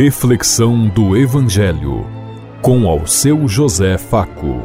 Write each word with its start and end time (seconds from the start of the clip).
Reflexão 0.00 0.86
do 0.86 1.16
Evangelho 1.16 2.06
com 2.62 2.86
ao 2.86 3.04
seu 3.04 3.48
José 3.48 3.98
Faco. 3.98 4.62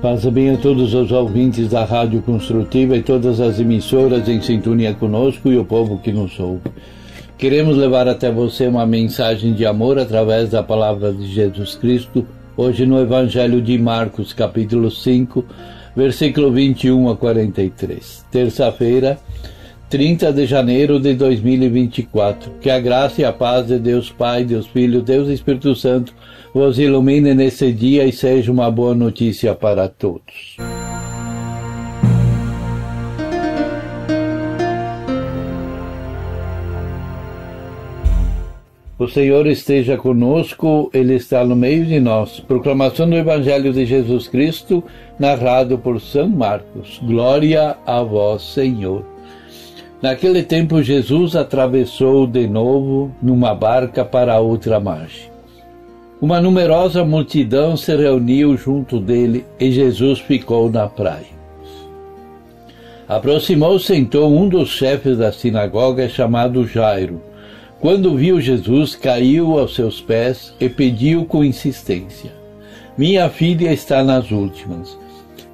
Faça 0.00 0.30
bem 0.30 0.54
a 0.54 0.56
todos 0.56 0.94
os 0.94 1.12
ouvintes 1.12 1.68
da 1.68 1.84
Rádio 1.84 2.22
Construtiva 2.22 2.96
e 2.96 3.02
todas 3.02 3.38
as 3.42 3.60
emissoras 3.60 4.26
em 4.26 4.40
sintonia 4.40 4.94
conosco 4.94 5.52
e 5.52 5.58
o 5.58 5.66
povo 5.66 5.98
que 5.98 6.12
nos 6.12 6.40
ouve. 6.40 6.62
Queremos 7.36 7.76
levar 7.76 8.08
até 8.08 8.32
você 8.32 8.68
uma 8.68 8.86
mensagem 8.86 9.52
de 9.52 9.66
amor 9.66 9.98
através 9.98 10.48
da 10.48 10.62
palavra 10.62 11.12
de 11.12 11.26
Jesus 11.26 11.74
Cristo, 11.74 12.26
hoje 12.58 12.84
no 12.84 13.00
Evangelho 13.00 13.62
de 13.62 13.78
Marcos, 13.78 14.32
capítulo 14.32 14.90
5, 14.90 15.44
versículo 15.94 16.50
21 16.50 17.08
a 17.08 17.16
43. 17.16 18.26
Terça-feira, 18.32 19.16
30 19.88 20.32
de 20.32 20.44
janeiro 20.44 20.98
de 20.98 21.14
2024. 21.14 22.50
Que 22.60 22.68
a 22.68 22.80
graça 22.80 23.22
e 23.22 23.24
a 23.24 23.32
paz 23.32 23.68
de 23.68 23.78
Deus 23.78 24.10
Pai, 24.10 24.44
Deus 24.44 24.66
Filho, 24.66 25.00
Deus 25.00 25.28
Espírito 25.28 25.72
Santo 25.76 26.12
vos 26.52 26.80
ilumine 26.80 27.32
nesse 27.32 27.72
dia 27.72 28.04
e 28.04 28.12
seja 28.12 28.50
uma 28.50 28.68
boa 28.68 28.94
notícia 28.94 29.54
para 29.54 29.88
todos. 29.88 30.56
O 38.98 39.06
Senhor 39.06 39.46
esteja 39.46 39.96
conosco, 39.96 40.90
Ele 40.92 41.14
está 41.14 41.44
no 41.44 41.54
meio 41.54 41.86
de 41.86 42.00
nós. 42.00 42.40
Proclamação 42.40 43.08
do 43.08 43.14
Evangelho 43.14 43.72
de 43.72 43.86
Jesus 43.86 44.26
Cristo, 44.26 44.82
narrado 45.16 45.78
por 45.78 46.00
São 46.00 46.28
Marcos. 46.28 47.00
Glória 47.04 47.76
a 47.86 48.02
vós, 48.02 48.42
Senhor. 48.42 49.04
Naquele 50.02 50.42
tempo, 50.42 50.82
Jesus 50.82 51.36
atravessou 51.36 52.26
de 52.26 52.48
novo 52.48 53.12
numa 53.22 53.54
barca 53.54 54.04
para 54.04 54.40
outra 54.40 54.80
margem. 54.80 55.30
Uma 56.20 56.40
numerosa 56.40 57.04
multidão 57.04 57.76
se 57.76 57.94
reuniu 57.94 58.56
junto 58.56 58.98
dele 58.98 59.44
e 59.60 59.70
Jesus 59.70 60.18
ficou 60.18 60.68
na 60.68 60.88
praia. 60.88 61.38
Aproximou-se 63.08 63.94
então 63.94 64.36
um 64.36 64.48
dos 64.48 64.70
chefes 64.70 65.18
da 65.18 65.30
sinagoga 65.30 66.08
chamado 66.08 66.66
Jairo 66.66 67.28
quando 67.80 68.16
viu 68.16 68.40
Jesus, 68.40 68.96
caiu 68.96 69.58
aos 69.58 69.74
seus 69.74 70.00
pés 70.00 70.52
e 70.58 70.68
pediu 70.68 71.24
com 71.24 71.44
insistência: 71.44 72.32
Minha 72.96 73.28
filha 73.30 73.72
está 73.72 74.02
nas 74.02 74.30
últimas. 74.30 74.98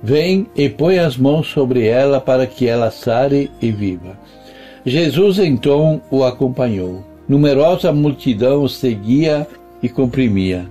Vem 0.03 0.47
e 0.57 0.69
põe 0.69 0.99
as 0.99 1.17
mãos 1.17 1.49
sobre 1.49 1.87
ela 1.87 2.21
para 2.21 2.47
que 2.47 2.67
ela 2.67 2.91
sare 2.91 3.51
e 3.61 3.71
viva. 3.71 4.19
Jesus 4.85 5.39
então 5.39 6.01
o 6.11 6.25
acompanhou. 6.25 7.03
Numerosa 7.27 7.91
multidão 7.91 8.63
o 8.65 8.69
seguia 8.69 9.47
e 9.83 9.89
comprimia. 9.89 10.67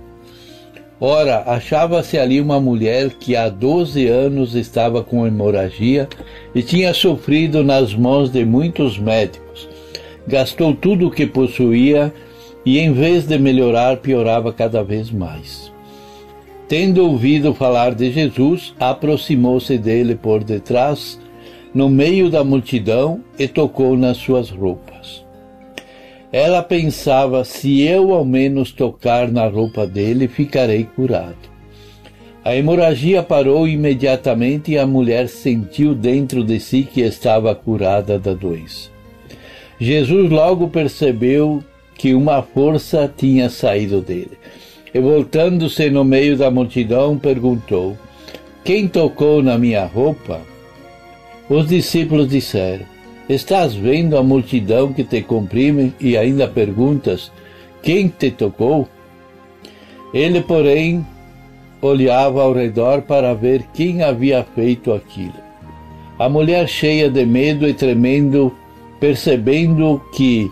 Ora, 1.00 1.42
achava-se 1.46 2.16
ali 2.16 2.40
uma 2.40 2.60
mulher 2.60 3.10
que 3.10 3.34
há 3.34 3.48
doze 3.48 4.06
anos 4.06 4.54
estava 4.54 5.02
com 5.02 5.26
hemorragia 5.26 6.08
e 6.54 6.62
tinha 6.62 6.94
sofrido 6.94 7.64
nas 7.64 7.92
mãos 7.92 8.30
de 8.30 8.44
muitos 8.44 8.98
médicos 8.98 9.43
gastou 10.26 10.74
tudo 10.74 11.08
o 11.08 11.10
que 11.10 11.26
possuía 11.26 12.12
e, 12.64 12.78
em 12.78 12.92
vez 12.92 13.26
de 13.26 13.38
melhorar, 13.38 13.98
piorava 13.98 14.52
cada 14.52 14.82
vez 14.82 15.10
mais. 15.10 15.72
Tendo 16.66 17.04
ouvido 17.04 17.54
falar 17.54 17.94
de 17.94 18.10
Jesus, 18.10 18.74
aproximou-se 18.80 19.76
dele 19.76 20.14
por 20.14 20.42
detrás, 20.42 21.20
no 21.74 21.90
meio 21.90 22.30
da 22.30 22.42
multidão, 22.42 23.20
e 23.38 23.46
tocou 23.46 23.96
nas 23.96 24.16
suas 24.16 24.48
roupas. 24.48 25.24
Ela 26.32 26.62
pensava: 26.62 27.44
se 27.44 27.82
eu 27.82 28.14
ao 28.14 28.24
menos 28.24 28.72
tocar 28.72 29.30
na 29.30 29.46
roupa 29.46 29.86
dele, 29.86 30.26
ficarei 30.26 30.84
curado. 30.84 31.52
A 32.44 32.56
hemorragia 32.56 33.22
parou 33.22 33.68
imediatamente 33.68 34.72
e 34.72 34.78
a 34.78 34.86
mulher 34.86 35.28
sentiu 35.28 35.94
dentro 35.94 36.44
de 36.44 36.60
si 36.60 36.82
que 36.82 37.00
estava 37.00 37.54
curada 37.54 38.18
da 38.18 38.34
doença. 38.34 38.93
Jesus 39.78 40.30
logo 40.30 40.68
percebeu 40.68 41.62
que 41.96 42.14
uma 42.14 42.42
força 42.42 43.12
tinha 43.16 43.48
saído 43.48 44.00
dele. 44.00 44.38
E 44.92 45.00
voltando-se 45.00 45.90
no 45.90 46.04
meio 46.04 46.36
da 46.36 46.50
multidão, 46.50 47.18
perguntou: 47.18 47.98
Quem 48.62 48.86
tocou 48.86 49.42
na 49.42 49.58
minha 49.58 49.84
roupa? 49.84 50.40
Os 51.48 51.68
discípulos 51.68 52.28
disseram: 52.28 52.84
Estás 53.28 53.74
vendo 53.74 54.16
a 54.16 54.22
multidão 54.22 54.92
que 54.92 55.02
te 55.02 55.20
comprime 55.22 55.92
e 56.00 56.16
ainda 56.16 56.46
perguntas: 56.46 57.32
Quem 57.82 58.08
te 58.08 58.30
tocou? 58.30 58.88
Ele, 60.12 60.40
porém, 60.40 61.04
olhava 61.82 62.42
ao 62.42 62.52
redor 62.52 63.02
para 63.02 63.34
ver 63.34 63.64
quem 63.74 64.02
havia 64.02 64.44
feito 64.54 64.92
aquilo. 64.92 65.42
A 66.18 66.28
mulher, 66.28 66.68
cheia 66.68 67.10
de 67.10 67.26
medo 67.26 67.68
e 67.68 67.74
tremendo, 67.74 68.54
percebendo 69.00 70.00
que 70.12 70.50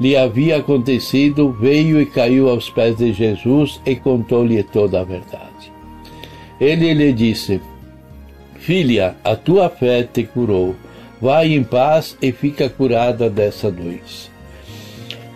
lhe 0.00 0.16
havia 0.16 0.56
acontecido, 0.56 1.52
veio 1.52 2.00
e 2.00 2.06
caiu 2.06 2.48
aos 2.48 2.68
pés 2.68 2.96
de 2.96 3.12
Jesus 3.12 3.80
e 3.86 3.94
contou-lhe 3.94 4.62
toda 4.62 5.00
a 5.00 5.04
verdade. 5.04 5.72
Ele 6.60 6.92
lhe 6.92 7.12
disse: 7.12 7.60
Filha, 8.56 9.16
a 9.24 9.36
tua 9.36 9.68
fé 9.68 10.02
te 10.02 10.24
curou. 10.24 10.74
Vai 11.20 11.52
em 11.52 11.62
paz 11.62 12.16
e 12.20 12.32
fica 12.32 12.68
curada 12.68 13.30
dessa 13.30 13.70
doença. 13.70 14.28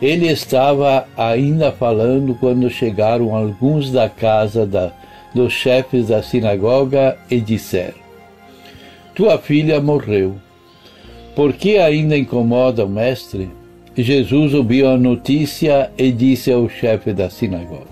Ele 0.02 0.26
estava 0.26 1.06
ainda 1.16 1.70
falando 1.70 2.34
quando 2.34 2.68
chegaram 2.68 3.34
alguns 3.34 3.90
da 3.90 4.08
casa 4.08 4.66
da, 4.66 4.92
dos 5.32 5.52
chefes 5.52 6.08
da 6.08 6.22
sinagoga 6.22 7.16
e 7.30 7.40
disseram: 7.40 7.98
Tua 9.14 9.38
filha 9.38 9.80
morreu 9.80 10.36
por 11.36 11.52
que 11.52 11.76
ainda 11.76 12.16
incomoda 12.16 12.86
o 12.86 12.88
mestre? 12.88 13.50
Jesus 13.94 14.54
ouviu 14.54 14.88
a 14.88 14.96
notícia 14.96 15.90
e 15.98 16.10
disse 16.10 16.50
ao 16.50 16.66
chefe 16.66 17.12
da 17.12 17.28
sinagoga: 17.28 17.86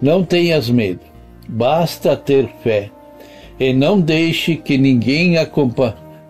Não 0.00 0.24
tenhas 0.24 0.70
medo, 0.70 1.00
basta 1.46 2.16
ter 2.16 2.48
fé, 2.62 2.90
e 3.60 3.74
não 3.74 4.00
deixe 4.00 4.56
que 4.56 4.78
ninguém, 4.78 5.34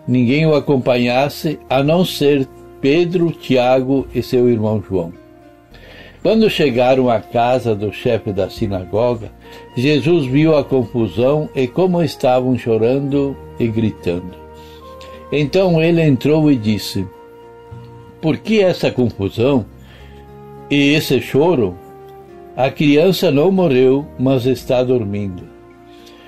ninguém 0.05 0.45
o 0.45 0.53
acompanhasse, 0.53 1.57
a 1.69 1.81
não 1.81 2.03
ser 2.03 2.49
Pedro, 2.81 3.31
Tiago 3.31 4.05
e 4.13 4.21
seu 4.21 4.49
irmão 4.49 4.83
João. 4.85 5.13
Quando 6.21 6.49
chegaram 6.49 7.09
à 7.09 7.21
casa 7.21 7.73
do 7.73 7.93
chefe 7.93 8.33
da 8.33 8.49
sinagoga, 8.49 9.31
Jesus 9.75 10.25
viu 10.25 10.57
a 10.57 10.65
confusão 10.65 11.49
e 11.55 11.65
como 11.65 12.03
estavam 12.03 12.57
chorando 12.57 13.35
e 13.57 13.67
gritando. 13.67 14.42
Então 15.31 15.81
ele 15.81 16.01
entrou 16.01 16.51
e 16.51 16.55
disse: 16.55 17.07
Por 18.21 18.37
que 18.37 18.61
essa 18.61 18.91
confusão 18.91 19.65
e 20.69 20.93
esse 20.93 21.19
choro? 21.21 21.75
A 22.55 22.69
criança 22.69 23.31
não 23.31 23.51
morreu, 23.51 24.05
mas 24.19 24.45
está 24.45 24.83
dormindo. 24.83 25.43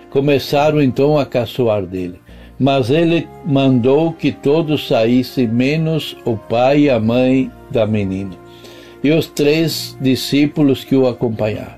Começaram 0.09 0.81
então 0.81 1.19
a 1.19 1.25
caçoar 1.25 1.85
dele. 1.85 2.19
Mas 2.57 2.89
ele 2.89 3.27
mandou 3.45 4.13
que 4.13 4.31
todos 4.31 4.87
saíssem, 4.87 5.47
menos 5.47 6.15
o 6.25 6.37
pai 6.37 6.81
e 6.81 6.89
a 6.89 6.99
mãe 6.99 7.51
da 7.69 7.85
menina, 7.85 8.31
e 9.03 9.11
os 9.11 9.27
três 9.27 9.97
discípulos 9.99 10.83
que 10.83 10.95
o 10.95 11.05
acompanharam. 11.05 11.75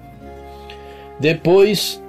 Depois 1.20 2.02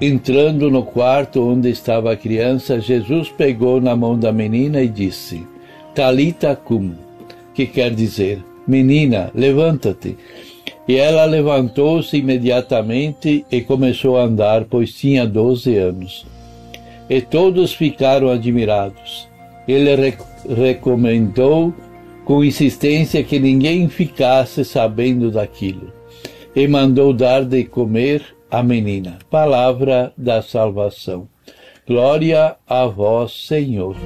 Entrando 0.00 0.70
no 0.70 0.82
quarto 0.82 1.40
onde 1.40 1.70
estava 1.70 2.12
a 2.12 2.16
criança, 2.16 2.80
Jesus 2.80 3.28
pegou 3.28 3.80
na 3.80 3.94
mão 3.94 4.18
da 4.18 4.32
menina 4.32 4.82
e 4.82 4.88
disse: 4.88 5.46
Talita 5.94 6.56
cum, 6.56 6.94
que 7.54 7.64
quer 7.64 7.94
dizer: 7.94 8.42
Menina, 8.66 9.30
levanta-te. 9.34 10.16
E 10.86 10.96
ela 10.96 11.24
levantou-se 11.24 12.16
imediatamente 12.16 13.46
e 13.50 13.60
começou 13.62 14.18
a 14.18 14.24
andar, 14.24 14.64
pois 14.64 14.92
tinha 14.92 15.26
doze 15.26 15.76
anos. 15.76 16.26
E 17.08 17.20
todos 17.20 17.72
ficaram 17.72 18.28
admirados. 18.28 19.28
Ele 19.66 19.94
rec 19.94 20.18
recomendou 20.48 21.72
com 22.24 22.44
insistência 22.44 23.22
que 23.22 23.38
ninguém 23.38 23.88
ficasse 23.88 24.64
sabendo 24.64 25.30
daquilo, 25.30 25.92
e 26.54 26.66
mandou 26.66 27.12
dar 27.12 27.44
de 27.44 27.64
comer 27.64 28.33
a 28.54 28.62
menina. 28.62 29.18
Palavra 29.28 30.12
da 30.16 30.40
salvação. 30.40 31.26
Glória 31.88 32.54
a 32.68 32.86
vós, 32.86 33.46
Senhor. 33.48 33.96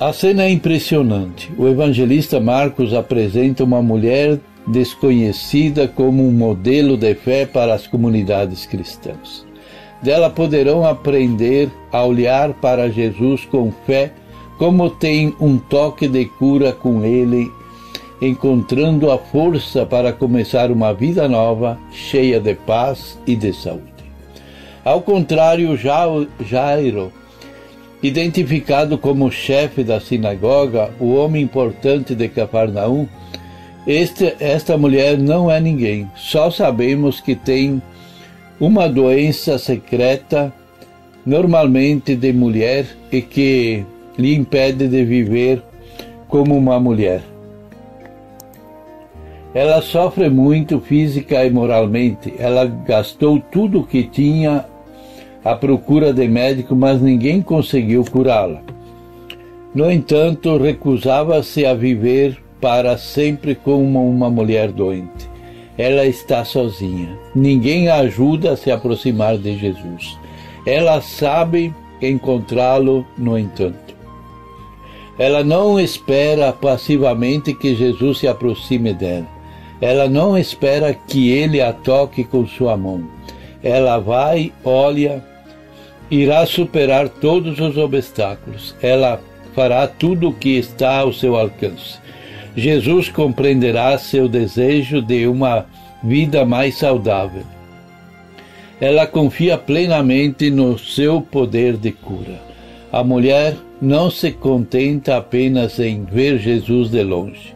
A 0.00 0.12
cena 0.14 0.44
é 0.44 0.50
impressionante. 0.50 1.52
O 1.58 1.68
evangelista 1.68 2.40
Marcos 2.40 2.94
apresenta 2.94 3.62
uma 3.62 3.82
mulher 3.82 4.40
desconhecida 4.66 5.86
como 5.86 6.26
um 6.26 6.32
modelo 6.32 6.96
de 6.96 7.14
fé 7.14 7.44
para 7.44 7.74
as 7.74 7.86
comunidades 7.86 8.64
cristãs. 8.64 9.46
Dela 10.02 10.30
poderão 10.30 10.84
aprender 10.86 11.70
a 11.92 12.02
olhar 12.02 12.54
para 12.54 12.90
Jesus 12.90 13.44
com 13.44 13.70
fé, 13.86 14.10
como 14.58 14.90
tem 14.90 15.34
um 15.40 15.58
toque 15.58 16.08
de 16.08 16.24
cura 16.26 16.72
com 16.72 17.04
ele, 17.04 17.50
encontrando 18.20 19.10
a 19.10 19.18
força 19.18 19.84
para 19.84 20.12
começar 20.12 20.70
uma 20.70 20.92
vida 20.92 21.28
nova, 21.28 21.78
cheia 21.90 22.40
de 22.40 22.54
paz 22.54 23.18
e 23.26 23.34
de 23.34 23.52
saúde. 23.52 23.92
Ao 24.84 25.00
contrário, 25.00 25.76
Jairo 25.76 27.12
Identificado 28.04 28.98
como 28.98 29.32
chefe 29.32 29.82
da 29.82 29.98
sinagoga, 29.98 30.90
o 31.00 31.14
homem 31.14 31.42
importante 31.42 32.14
de 32.14 32.28
Cafarnaum, 32.28 33.08
este, 33.86 34.34
esta 34.38 34.76
mulher 34.76 35.16
não 35.16 35.50
é 35.50 35.58
ninguém. 35.58 36.06
Só 36.14 36.50
sabemos 36.50 37.18
que 37.18 37.34
tem 37.34 37.80
uma 38.60 38.90
doença 38.90 39.56
secreta, 39.56 40.52
normalmente 41.24 42.14
de 42.14 42.30
mulher, 42.30 42.86
e 43.10 43.22
que 43.22 43.86
lhe 44.18 44.34
impede 44.34 44.88
de 44.88 45.04
viver 45.04 45.62
como 46.28 46.56
uma 46.56 46.78
mulher. 46.80 47.22
Ela 49.54 49.80
sofre 49.80 50.28
muito 50.28 50.80
física 50.80 51.44
e 51.44 51.50
moralmente. 51.50 52.34
Ela 52.38 52.64
gastou 52.64 53.38
tudo 53.38 53.80
o 53.80 53.86
que 53.86 54.02
tinha 54.02 54.64
à 55.44 55.54
procura 55.54 56.12
de 56.12 56.26
médico, 56.26 56.74
mas 56.74 57.00
ninguém 57.00 57.40
conseguiu 57.40 58.04
curá-la. 58.04 58.60
No 59.72 59.90
entanto, 59.90 60.56
recusava-se 60.56 61.64
a 61.64 61.74
viver 61.74 62.36
para 62.60 62.96
sempre 62.96 63.54
como 63.54 64.08
uma 64.08 64.30
mulher 64.30 64.72
doente. 64.72 65.28
Ela 65.76 66.06
está 66.06 66.44
sozinha. 66.44 67.16
Ninguém 67.34 67.88
a 67.88 67.96
ajuda 67.96 68.52
a 68.52 68.56
se 68.56 68.70
aproximar 68.70 69.36
de 69.36 69.56
Jesus. 69.56 70.18
Ela 70.66 71.00
sabe 71.00 71.74
encontrá-lo, 72.00 73.06
no 73.18 73.38
entanto. 73.38 73.93
Ela 75.18 75.44
não 75.44 75.78
espera 75.78 76.52
passivamente 76.52 77.54
que 77.54 77.74
Jesus 77.74 78.18
se 78.18 78.28
aproxime 78.28 78.92
dela. 78.92 79.26
Ela 79.80 80.08
não 80.08 80.36
espera 80.36 80.94
que 80.94 81.30
ele 81.30 81.60
a 81.60 81.72
toque 81.72 82.24
com 82.24 82.46
sua 82.46 82.76
mão. 82.76 83.04
Ela 83.62 83.98
vai, 83.98 84.52
olha, 84.64 85.22
irá 86.10 86.44
superar 86.46 87.08
todos 87.08 87.60
os 87.60 87.76
obstáculos. 87.76 88.74
Ela 88.82 89.20
fará 89.54 89.86
tudo 89.86 90.28
o 90.28 90.34
que 90.34 90.56
está 90.58 90.98
ao 90.98 91.12
seu 91.12 91.36
alcance. 91.36 91.98
Jesus 92.56 93.08
compreenderá 93.08 93.96
seu 93.98 94.28
desejo 94.28 95.00
de 95.00 95.26
uma 95.26 95.66
vida 96.02 96.44
mais 96.44 96.76
saudável. 96.76 97.42
Ela 98.80 99.06
confia 99.06 99.56
plenamente 99.56 100.50
no 100.50 100.78
seu 100.78 101.20
poder 101.20 101.76
de 101.76 101.90
cura. 101.92 102.40
A 102.92 103.02
mulher 103.02 103.56
não 103.84 104.10
se 104.10 104.32
contenta 104.32 105.16
apenas 105.16 105.78
em 105.78 106.04
ver 106.04 106.38
Jesus 106.38 106.90
de 106.90 107.02
longe. 107.02 107.54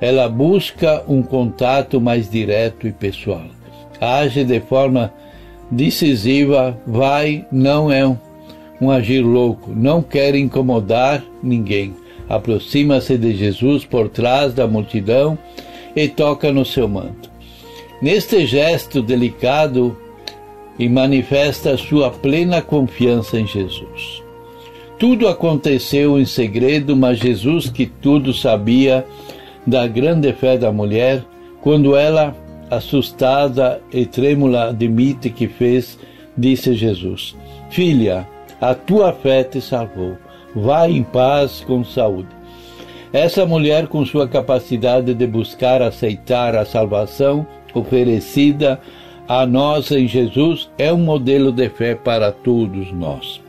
Ela 0.00 0.28
busca 0.28 1.02
um 1.08 1.22
contato 1.22 2.00
mais 2.00 2.30
direto 2.30 2.86
e 2.86 2.92
pessoal. 2.92 3.46
Age 4.00 4.44
de 4.44 4.60
forma 4.60 5.12
decisiva, 5.70 6.76
vai, 6.86 7.46
não 7.50 7.90
é 7.90 8.06
um, 8.06 8.16
um 8.80 8.90
agir 8.90 9.22
louco, 9.22 9.70
não 9.74 10.02
quer 10.02 10.34
incomodar 10.34 11.24
ninguém. 11.42 11.94
Aproxima-se 12.28 13.16
de 13.16 13.34
Jesus 13.34 13.84
por 13.84 14.08
trás 14.08 14.52
da 14.52 14.66
multidão 14.66 15.38
e 15.96 16.08
toca 16.08 16.52
no 16.52 16.64
seu 16.64 16.88
manto. 16.88 17.30
Neste 18.00 18.46
gesto 18.46 19.00
delicado, 19.00 19.96
e 20.78 20.88
manifesta 20.88 21.76
sua 21.76 22.10
plena 22.10 22.62
confiança 22.62 23.38
em 23.38 23.46
Jesus. 23.46 24.21
Tudo 25.02 25.26
aconteceu 25.26 26.16
em 26.16 26.24
segredo, 26.24 26.94
mas 26.94 27.18
Jesus, 27.18 27.68
que 27.68 27.86
tudo 27.86 28.32
sabia 28.32 29.04
da 29.66 29.84
grande 29.84 30.32
fé 30.32 30.56
da 30.56 30.70
mulher, 30.70 31.24
quando 31.60 31.96
ela 31.96 32.36
assustada 32.70 33.82
e 33.92 34.06
trêmula, 34.06 34.68
admite 34.68 35.28
que 35.28 35.48
fez, 35.48 35.98
disse 36.38 36.74
Jesus: 36.74 37.34
Filha, 37.68 38.28
a 38.60 38.76
tua 38.76 39.12
fé 39.12 39.42
te 39.42 39.60
salvou. 39.60 40.16
Vá 40.54 40.88
em 40.88 41.02
paz 41.02 41.64
com 41.66 41.82
saúde. 41.82 42.28
Essa 43.12 43.44
mulher, 43.44 43.88
com 43.88 44.06
sua 44.06 44.28
capacidade 44.28 45.12
de 45.14 45.26
buscar 45.26 45.82
aceitar 45.82 46.54
a 46.54 46.64
salvação 46.64 47.44
oferecida 47.74 48.80
a 49.26 49.44
nós 49.46 49.90
em 49.90 50.06
Jesus, 50.06 50.70
é 50.78 50.92
um 50.92 50.98
modelo 50.98 51.50
de 51.50 51.68
fé 51.70 51.96
para 51.96 52.30
todos 52.30 52.92
nós. 52.92 53.41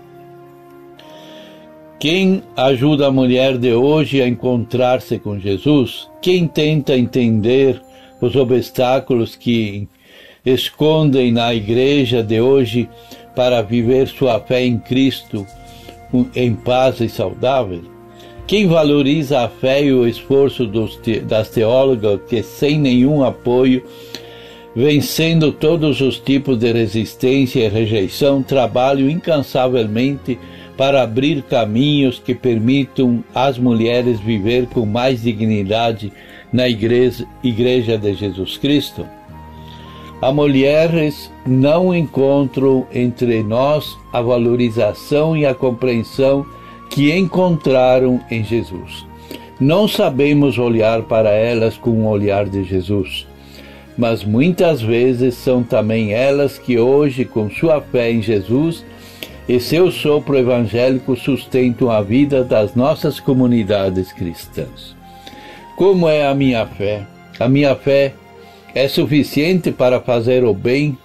Quem 2.03 2.44
ajuda 2.57 3.07
a 3.07 3.11
mulher 3.13 3.57
de 3.57 3.71
hoje 3.71 4.21
a 4.21 4.27
encontrar-se 4.27 5.17
com 5.17 5.39
Jesus? 5.39 6.09
Quem 6.21 6.50
tenta 6.50 6.97
entender 6.97 7.81
os 8.19 8.35
obstáculos 8.35 9.38
que 9.38 9.88
escondem 10.45 11.31
na 11.31 11.55
igreja 11.55 12.21
de 12.21 12.41
hoje 12.41 12.89
para 13.33 13.61
viver 13.61 14.09
sua 14.09 14.38
fé 14.41 14.65
em 14.65 14.77
Cristo 14.77 15.47
em 16.35 16.53
paz 16.53 17.00
e 17.00 17.07
saudável? 17.07 17.83
Quem 18.45 18.67
valoriza 18.67 19.39
a 19.39 19.47
fé 19.47 19.81
e 19.81 19.94
o 19.94 20.05
esforço 20.05 20.65
dos, 20.67 21.00
das 21.25 21.51
teólogas 21.51 22.19
que, 22.27 22.44
sem 22.44 22.77
nenhum 22.77 23.23
apoio, 23.23 23.81
vencendo 24.75 25.53
todos 25.53 26.01
os 26.01 26.19
tipos 26.19 26.57
de 26.57 26.69
resistência 26.69 27.65
e 27.65 27.69
rejeição, 27.69 28.44
trabalham 28.44 29.09
incansavelmente 29.09 30.38
para 30.78 31.04
abrir 31.04 31.44
caminhos 31.44 32.20
que 32.20 32.34
permitam 32.34 33.24
às 33.34 33.58
mulheres 33.58 34.20
viver 34.20 34.68
com 34.68 34.86
mais 34.86 35.22
dignidade 35.22 36.12
na 36.52 36.68
igreja, 36.68 37.25
igreja 37.44 37.98
de 37.98 38.14
Jesus 38.14 38.58
Cristo, 38.58 39.06
as 40.22 40.34
mulheres 40.34 41.31
não 41.46 41.94
encontram 41.94 42.88
entre 42.94 43.44
nós 43.44 43.98
a 44.12 44.22
valorização 44.22 45.36
e 45.36 45.46
a 45.46 45.53
compreensão 45.53 46.46
que 46.89 47.13
encontraram 47.13 48.22
em 48.32 48.44
Jesus. 48.44 49.06
Não 49.60 49.88
sabemos 49.88 50.58
olhar 50.58 51.03
para 51.03 51.30
elas 51.30 51.77
com 51.77 51.89
o 51.89 52.08
olhar 52.08 52.46
de 52.46 52.63
Jesus, 52.63 53.27
mas 53.98 54.24
muitas 54.24 54.82
vezes 54.82 55.36
são 55.36 55.62
também 55.62 56.13
elas 56.13 56.58
que 56.58 56.80
hoje, 56.80 57.25
com 57.25 57.50
sua 57.50 57.82
fé 57.82 58.12
em 58.12 58.22
Jesus 58.22 58.84
e 59.47 59.59
seu 59.59 59.91
sopro 59.91 60.38
evangélico, 60.38 61.15
sustentam 61.15 61.89
a 61.89 62.01
vida 62.01 62.43
das 62.43 62.75
nossas 62.75 63.19
comunidades 63.19 64.12
cristãs. 64.12 64.95
Como 65.75 66.07
é 66.07 66.27
a 66.27 66.33
minha 66.33 66.65
fé? 66.65 67.05
A 67.39 67.50
minha 67.50 67.75
fé 67.75 68.13
é 68.73 68.88
suficiente 68.88 69.71
para 69.71 70.00
fazer 70.00 70.43
o 70.43 70.53
bem, 70.53 70.97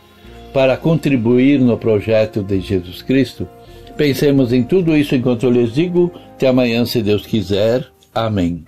para 0.52 0.76
contribuir 0.76 1.59
no 1.59 1.76
projeto 1.76 2.42
de 2.42 2.61
Jesus 2.61 3.02
Cristo? 3.02 3.49
Pensemos 3.97 4.52
em 4.52 4.62
tudo 4.62 4.97
isso 4.97 5.14
enquanto 5.14 5.45
eu 5.45 5.50
lhes 5.50 5.73
digo. 5.73 6.12
Até 6.35 6.47
amanhã, 6.47 6.85
se 6.85 7.02
Deus 7.02 7.26
quiser. 7.26 7.85
Amém. 8.14 8.64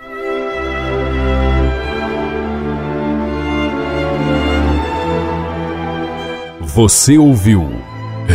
Você 6.61 7.17
ouviu 7.17 7.69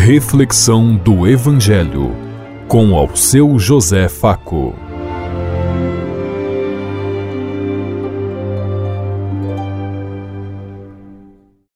Reflexão 0.07 0.95
do 0.95 1.27
Evangelho 1.27 2.15
com 2.67 2.95
ao 2.95 3.15
seu 3.15 3.57
José 3.57 4.07
Faco. 4.07 4.75